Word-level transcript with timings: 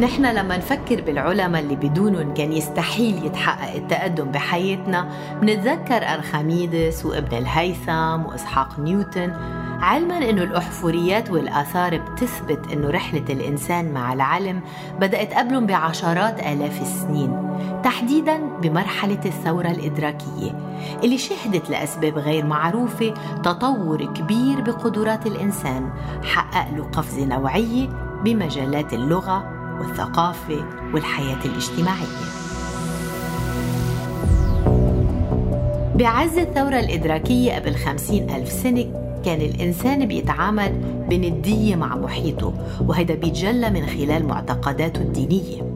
نحن 0.00 0.26
لما 0.26 0.56
نفكر 0.56 1.02
بالعلماء 1.02 1.62
اللي 1.62 1.76
بدونهم 1.76 2.34
كان 2.34 2.52
يستحيل 2.52 3.26
يتحقق 3.26 3.74
التقدم 3.74 4.24
بحياتنا 4.24 5.08
منتذكر 5.42 6.14
أرخميدس 6.14 7.06
وابن 7.06 7.36
الهيثم 7.36 8.26
وإسحاق 8.26 8.80
نيوتن. 8.80 9.32
علما 9.80 10.30
إنه 10.30 10.42
الأحفوريات 10.42 11.30
والآثار 11.30 11.98
بتثبت 11.98 12.72
إنه 12.72 12.90
رحلة 12.90 13.24
الإنسان 13.30 13.92
مع 13.92 14.12
العلم 14.12 14.60
بدأت 15.00 15.34
قبلهم 15.34 15.66
بعشرات 15.66 16.40
آلاف 16.40 16.82
السنين 16.82 17.58
تحديدا 17.84 18.38
بمرحلة 18.62 19.20
الثورة 19.24 19.68
الإدراكية 19.68 20.50
اللي 21.04 21.18
شهدت 21.18 21.70
لأسباب 21.70 22.18
غير 22.18 22.46
معروفة 22.46 23.14
تطور 23.42 24.04
كبير 24.04 24.60
بقدرات 24.60 25.26
الإنسان 25.26 25.90
حقق 26.24 26.76
له 26.76 26.84
قفزة 26.84 27.24
نوعية 27.24 27.88
بمجالات 28.24 28.92
اللغة 28.92 29.57
والثقافة 29.78 30.64
والحياة 30.94 31.44
الاجتماعية. 31.44 32.28
بعز 35.94 36.38
الثورة 36.38 36.80
الإدراكية 36.80 37.52
قبل 37.52 37.74
خمسين 37.74 38.30
ألف 38.30 38.52
سنة 38.52 38.84
كان 39.24 39.40
الإنسان 39.40 40.06
بيتعامل 40.06 40.72
بندية 41.10 41.76
مع 41.76 41.96
محيطه 41.96 42.52
وهذا 42.86 43.14
بيتجلى 43.14 43.70
من 43.70 43.86
خلال 43.86 44.26
معتقداته 44.26 45.00
الدينية. 45.00 45.68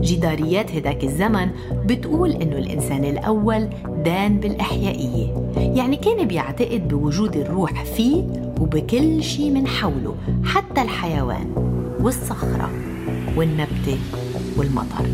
جداريات 0.00 0.70
هداك 0.72 1.04
الزمن 1.04 1.50
بتقول 1.86 2.30
إنه 2.30 2.58
الإنسان 2.58 3.04
الأول 3.04 3.68
دان 4.04 4.40
بالإحيائية 4.40 5.50
يعني 5.56 5.96
كان 5.96 6.26
بيعتقد 6.28 6.88
بوجود 6.88 7.36
الروح 7.36 7.84
فيه 7.84 8.22
وبكل 8.60 9.22
شيء 9.22 9.50
من 9.50 9.66
حوله 9.66 10.14
حتى 10.44 10.82
الحيوان 10.82 11.46
والصخرة. 12.00 12.70
والنبتة 13.36 13.98
والمطر 14.56 15.06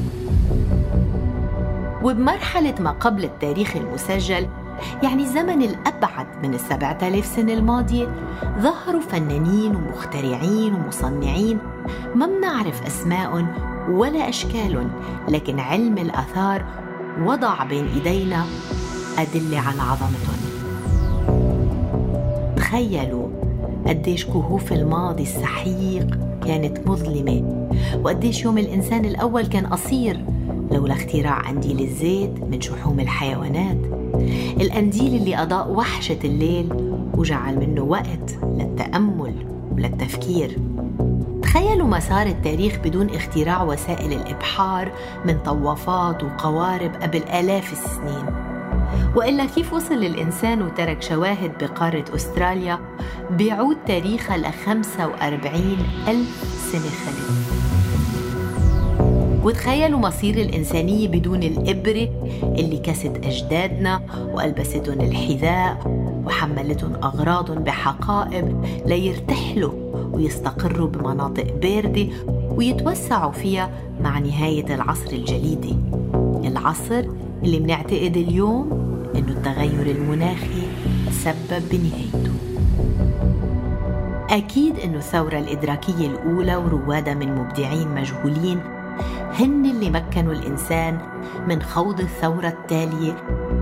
وبمرحلة 2.03 2.75
ما 2.81 2.91
قبل 2.91 3.25
التاريخ 3.25 3.77
المسجل 3.77 4.49
يعني 5.03 5.23
الزمن 5.23 5.63
الأبعد 5.63 6.27
من 6.43 6.55
السبعة 6.55 6.99
آلاف 7.03 7.27
سنة 7.27 7.53
الماضية 7.53 8.09
ظهروا 8.59 9.01
فنانين 9.01 9.77
ومخترعين 9.77 10.75
ومصنعين 10.75 11.59
ما 12.15 12.27
بنعرف 12.27 12.87
أسماءهم 12.87 13.49
ولا 13.89 14.29
أشكالهم 14.29 14.91
لكن 15.29 15.61
علم 15.61 15.99
الآثار 15.99 16.65
وضع 17.21 17.65
بين 17.65 17.87
إيدينا 17.87 18.45
أدلة 19.19 19.59
على 19.61 19.83
عظمتهم. 19.83 20.41
تخيلوا 22.57 23.29
قديش 23.87 24.25
كهوف 24.27 24.73
الماضي 24.73 25.23
السحيق 25.23 26.19
كانت 26.47 26.89
مظلمة 26.89 27.69
وقديش 28.05 28.45
يوم 28.45 28.59
الإنسان 28.59 29.05
الأول 29.05 29.47
كان 29.47 29.67
قصير 29.67 30.25
لولا 30.71 30.95
اختراع 30.95 31.41
قنديل 31.41 31.81
الزيت 31.81 32.31
من 32.51 32.61
شحوم 32.61 33.01
الحيوانات. 33.01 33.79
القنديل 34.61 35.15
اللي 35.15 35.43
أضاء 35.43 35.71
وحشة 35.71 36.19
الليل 36.25 36.69
وجعل 37.17 37.59
منه 37.59 37.83
وقت 37.83 38.39
للتأمل 38.43 39.35
وللتفكير. 39.73 40.59
تخيلوا 41.43 41.89
مسار 41.89 42.27
التاريخ 42.27 42.79
بدون 42.85 43.11
اختراع 43.11 43.63
وسائل 43.63 44.13
الإبحار 44.13 44.93
من 45.25 45.39
طوافات 45.45 46.23
وقوارب 46.25 46.91
قبل 47.03 47.23
آلاف 47.23 47.73
السنين. 47.73 48.50
وإلا 49.17 49.47
كيف 49.47 49.73
وصل 49.73 49.95
الإنسان 50.05 50.63
وترك 50.63 51.03
شواهد 51.03 51.53
بقارة 51.61 52.05
أستراليا 52.15 52.79
بيعود 53.31 53.77
تاريخها 53.87 54.37
ل 54.37 54.53
45 54.67 55.79
ألف 56.09 56.45
سنة 56.73 56.81
خلف 56.83 57.51
وتخيلوا 59.45 59.99
مصير 59.99 60.35
الإنسانية 60.35 61.09
بدون 61.09 61.43
الإبرة 61.43 62.09
اللي 62.43 62.79
كست 62.85 63.13
أجدادنا 63.25 64.01
وألبستهم 64.35 65.01
الحذاء 65.01 65.79
وحملتهم 66.27 66.95
أغراضهم 66.95 67.59
بحقائب 67.59 68.65
ليرتحلوا 68.87 69.73
ويستقروا 70.13 70.89
بمناطق 70.89 71.47
باردة 71.63 72.07
ويتوسعوا 72.51 73.33
فيها 73.33 73.71
مع 74.01 74.19
نهاية 74.19 74.75
العصر 74.75 75.13
الجليدي 75.13 75.77
العصر 76.45 77.05
اللي 77.45 77.59
بنعتقد 77.59 78.17
اليوم 78.17 78.71
إنه 79.17 79.29
التغير 79.29 79.87
المناخي 79.97 80.63
سبب 81.11 81.63
بنهايته. 81.71 82.33
أكيد 84.31 84.79
أنه 84.79 84.97
الثورة 84.99 85.39
الإدراكية 85.39 86.07
الأولى 86.07 86.57
وروادها 86.57 87.15
من 87.15 87.35
مبدعين 87.35 87.89
مجهولين 87.89 88.61
هن 89.39 89.67
اللي 89.67 89.91
مكنوا 89.91 90.33
الإنسان 90.33 90.99
من 91.49 91.63
خوض 91.63 92.01
الثورة 92.01 92.49
التالية 92.49 93.17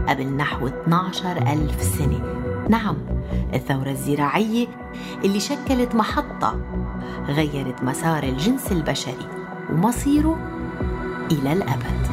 قبل 0.08 0.26
نحو 0.26 0.66
12 0.66 1.36
ألف 1.36 1.82
سنة. 1.82 2.20
نعم 2.68 2.96
الثورة 3.54 3.90
الزراعية 3.90 4.66
اللي 5.24 5.40
شكلت 5.40 5.94
محطة 5.94 6.60
غيرت 7.28 7.82
مسار 7.82 8.22
الجنس 8.22 8.72
البشري 8.72 9.28
ومصيره 9.72 10.36
إلى 11.30 11.52
الأبد. 11.52 12.07